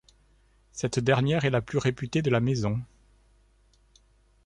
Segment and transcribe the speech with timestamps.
[0.71, 2.81] Cette dernière est la plus réputée de la maison.